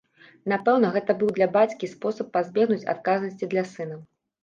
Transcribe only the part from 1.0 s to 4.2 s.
быў для бацькі спосаб пазбегнуць адказнасці для сына.